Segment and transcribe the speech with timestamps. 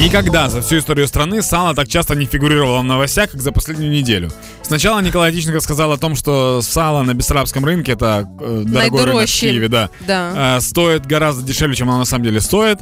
[0.00, 3.92] Никогда за всю историю страны сало так часто не фигурировало в новостях, как за последнюю
[3.92, 4.30] неделю.
[4.62, 9.28] Сначала Николай Тищенко сказал о том, что сало на Бессарабском рынке, это э, дорогой рынок
[9.28, 10.56] в Киеве, да, Да.
[10.56, 12.78] э, стоит гораздо дешевле, чем оно на самом деле стоит.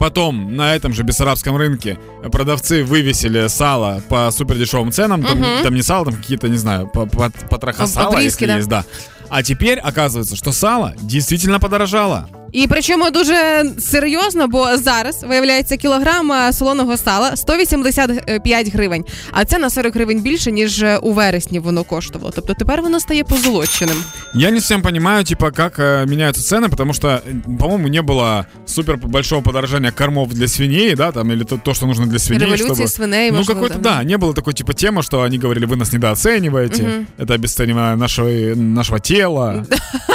[0.00, 1.98] Потом на этом же Бессарабском рынке
[2.32, 5.22] продавцы вывесили сало по супер дешевым ценам.
[5.22, 8.56] Там, там не сало, там какие-то, не знаю, по- по- потроха сала, обрезки, если да.
[8.56, 8.84] есть, да.
[9.28, 12.28] А теперь оказывается, что сало действительно подорожало.
[12.51, 19.57] І причому дуже серйозно, бо зараз виявляється кілограм е, солоного сала 185 гривень, а це
[19.59, 22.31] на 40 гривень більше ніж е, у вересні воно коштувало.
[22.35, 24.03] Тобто тепер воно стає позолоченим.
[24.33, 28.45] Я не совсем понимаю, типа, как э, меняются цены, потому что, э, по-моему, не было
[28.65, 32.45] супер большого подорожания кормов для свиней, да, там, или то, то что нужно для свиней,
[32.45, 32.87] Революции чтобы...
[32.87, 35.75] свиней, Ну, можливо, какой-то, там, да, не было такой, типа, темы, что они говорили, вы
[35.75, 39.65] нас недооцениваете, это обесценивание нашего, нашего тела,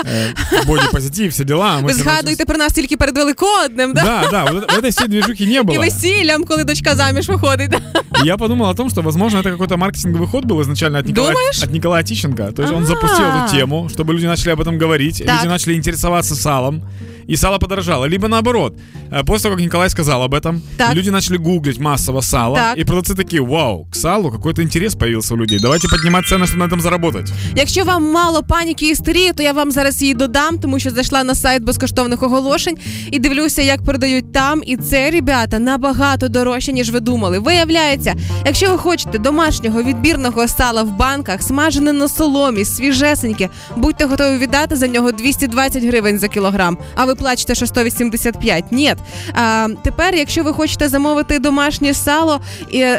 [0.05, 1.77] э, бодипозитив, все дела.
[1.77, 4.03] а мы Ви всё равно- згадуєте про нас тільки перед Великоднем, да?
[4.05, 5.79] Да, да, вот этой всей движухи не І было.
[5.81, 7.71] весіллям, коли дочка заміж виходить.
[7.71, 7.79] Да?
[8.23, 11.33] И я подумал о том, что, возможно, это какой-то маркетинговый ход был изначально от Николая,
[11.35, 11.63] Думаешь?
[11.63, 12.53] от Николая Тищенко.
[12.53, 12.87] То есть он А.
[12.87, 15.37] запустил эту тему, чтобы люди начали об этом говорить, Так.
[15.37, 16.83] люди начали интересоваться салом,
[17.31, 18.09] и сало подорожало.
[18.09, 18.75] Либо наоборот,
[19.11, 20.95] э, после того, как Николай сказал об этом, Так.
[20.95, 22.79] люди начали гуглить массово сало, Так.
[22.79, 26.57] и продавцы такие, вау, к салу какой-то интерес появился у людей, давайте поднимать цены, чтобы
[26.59, 27.33] на этом заработать.
[27.57, 31.25] Якщо вам мало паніки і істерії, то я вам зараз її додам, тому що зайшла
[31.25, 32.77] на сайт безкоштовних оголошень
[33.11, 34.63] і дивлюся, як продають там.
[34.67, 37.39] І це, ребята, набагато дорожче, ніж ви думали.
[37.39, 38.15] Виявляється,
[38.47, 44.77] якщо ви хочете домашнього відбірного сала в банках, смажене на соломі, свіжесеньке, будьте готові віддати
[44.77, 46.79] за нього 220 гривень за кілограм.
[46.95, 48.66] А ви плачете, що 185.
[48.72, 48.96] Ні.
[49.34, 52.42] А, тепер, якщо ви хочете замовити домашнє сало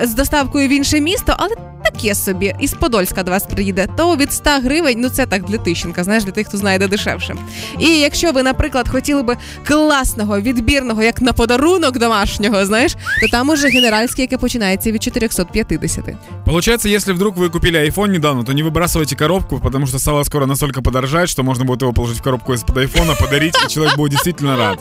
[0.03, 4.34] з доставкою в інше місто, але таке собі із Подольська до вас приїде, то від
[4.34, 7.36] 100 гривень, ну це так для Тищенка, знаєш, для тих, хто знає де дешевше.
[7.80, 13.50] І якщо ви, наприклад, хотіли би класного, відбірного, як на подарунок домашнього, знаєш, то там
[13.50, 16.06] уже генеральське, яке починається від 450.
[16.46, 20.46] Получается, если вдруг вы купили iPhone недавно, то не выбрасывайте коробку, потому что сало скоро
[20.46, 24.12] настолько подорожает, что можно будет его положить в коробку из-под айфона, подарить, и человек будет
[24.12, 24.80] действительно рад.